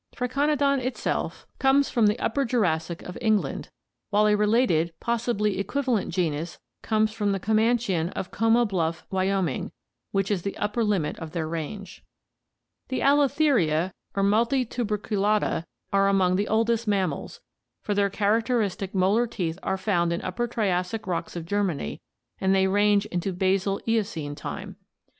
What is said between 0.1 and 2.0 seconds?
Triconodon itself conies